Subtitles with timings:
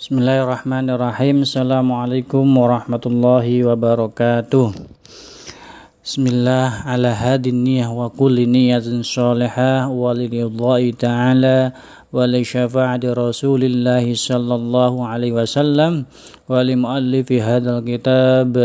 [0.00, 1.44] Bismillahirrahmanirrahim.
[1.44, 4.72] Assalamualaikum warahmatullahi wabarakatuh.
[6.00, 11.76] Bismillah ala hadin niyah wa kulli niyatin salihah wa liridhai ta'ala
[12.08, 16.08] wa li syafa'ati rasulillah sallallahu alaihi wasallam
[16.48, 18.56] wa li muallifi hadal kitab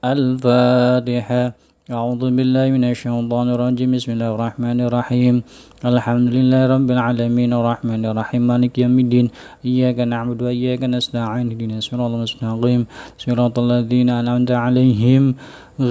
[0.00, 1.52] al-fatihah
[1.87, 5.35] أعوذ بالله من الشيطان الرجيم بسم الله الرحمن الرحيم
[5.83, 9.27] الحمد لله رب العالمين الرحمن الرحيم مالك يوم الدين
[9.67, 12.81] إياك نعبد وإياك نستعين اهدنا الصراط المستقيم
[13.19, 15.23] صراط الذين أنعمت عليهم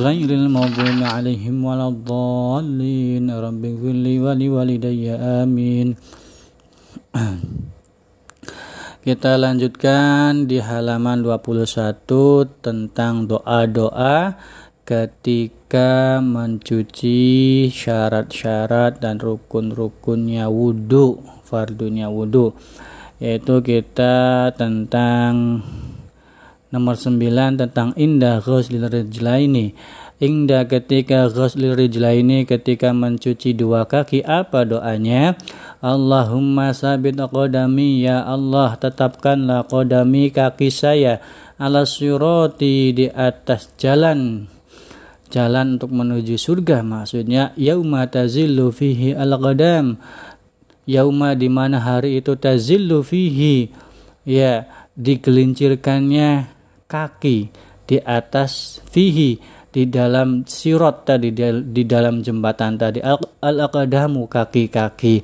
[0.06, 5.04] غير المغضوب عليهم ولا الضالين رب اغفر لي ولوالدي
[5.44, 5.88] آمين
[9.02, 12.06] Kita lanjutkan di halaman 21
[12.62, 14.38] tentang doa-doa
[14.87, 22.55] ketika mencuci syarat-syarat dan rukun-rukunnya wudhu fardunya wudhu
[23.19, 25.59] yaitu kita tentang
[26.71, 27.19] nomor 9
[27.59, 29.75] tentang indah ghuslil rijlaini
[30.17, 35.37] Indah ketika ghuslil rijlaini ketika mencuci dua kaki apa doanya?
[35.77, 41.21] Allahumma sabit qadami ya Allah tetapkanlah qadami kaki saya
[41.61, 44.56] ala surati di atas jalan
[45.27, 49.99] jalan untuk menuju surga maksudnya yauma tazillu fihi al-qadam
[50.87, 53.69] yauma di mana hari itu tazillu fihi
[54.23, 56.49] ya digelincirkannya
[56.87, 57.51] kaki
[57.87, 59.39] di atas fihi
[59.77, 62.97] di dalam sirot tadi di, dalam jembatan tadi.
[62.97, 65.21] Al-aqdamu kaki-kaki.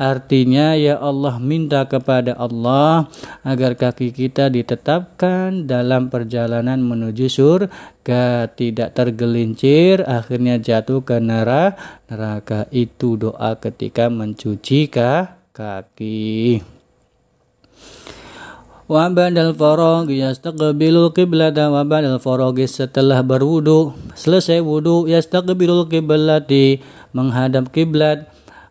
[0.00, 3.12] Artinya ya Allah minta kepada Allah
[3.44, 11.76] agar kaki kita ditetapkan dalam perjalanan menuju surga tidak tergelincir akhirnya jatuh ke neraka
[12.08, 12.64] neraka.
[12.72, 16.79] Itu doa ketika mencuci kaki
[18.90, 26.82] wa ba'dal faraghi yastaqbilul qiblata wa ba'dal faraghi setelah berwudu selesai wudu yastaqbilul qiblati
[27.14, 28.26] menghadap kiblat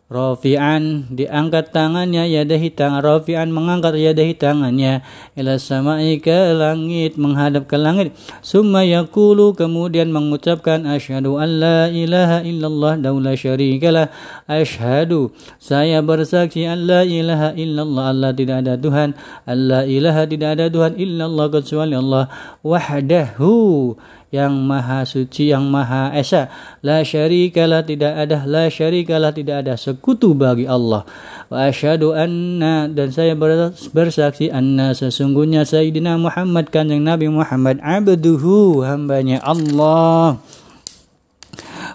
[0.10, 3.06] Rafi'an diangkat tangannya yadahi tangan.
[3.06, 5.06] Rafi'an mengangkat yadahi tangannya.
[5.38, 8.18] Ila sama'i ke langit menghadap ke langit.
[8.42, 14.10] Summa yakulu kemudian mengucapkan asyhadu an la ilaha illallah daula syarikalah
[14.50, 15.30] asyhadu
[15.62, 19.14] saya bersaksi an la ilaha illallah Allah tidak ada Tuhan.
[19.46, 22.26] Allah ilaha tidak ada Tuhan illallah kecuali Allah.
[22.66, 23.94] Wahdahu
[24.30, 26.54] yang maha suci yang maha esa.
[26.86, 28.46] La syarikalah tidak ada.
[28.46, 29.74] La syarikalah tidak ada.
[29.74, 31.06] Sekutu bagi Allah.
[31.50, 33.34] Wa asyhadu anna dan saya
[33.90, 40.38] bersaksi anna sesungguhnya sayyidina Muhammad kanjeng Nabi Muhammad abduhu hambanya Allah.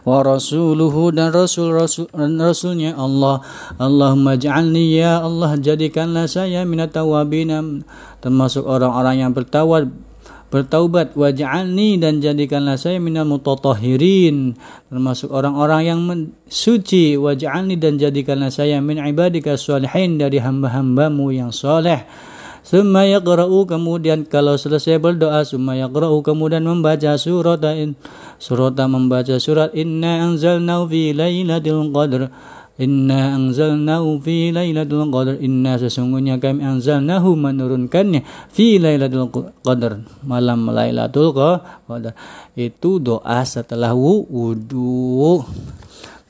[0.05, 3.41] Wa rasuluhu dan rasul rasul rasulnya Allah.
[3.79, 7.81] Allahumma ja'alni ya Allah jadikanlah saya minat tawabin
[8.19, 9.89] termasuk orang-orang yang bertawab
[10.55, 14.55] bertaubat waj'alni dan jadikanlah saya minal mutatahirin
[14.87, 16.01] termasuk orang-orang yang
[16.47, 22.07] suci waj'alni dan jadikanlah saya min ibadika salihin dari hamba-hambamu yang soleh
[22.65, 27.61] Summa yaqra'u kemudian kalau selesai berdoa summa yaqra'u kemudian membaca surat
[28.41, 32.33] surat membaca surat inna anzalnahu fi lailatul qadr
[32.75, 39.31] Inna anzalnahu fi lailatul qadar Inna sesungguhnya kami anzalnahu menurunkannya fi lailatul
[39.63, 42.19] qadar malam lailatul qadar
[42.59, 45.47] itu doa setelah wudu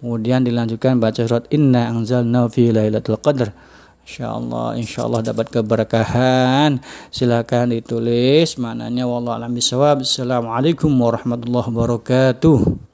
[0.04, 3.56] kemudian dilanjutkan baca surat Inna anzalnahu fi lailatul qadar
[4.04, 6.76] InsyaAllah, insyaAllah dapat keberkahan.
[7.08, 9.08] Silakan ditulis maknanya.
[9.08, 10.04] Wallahu a'lam bishawab.
[10.04, 12.76] Assalamualaikum warahmatullahi wabarakatuh.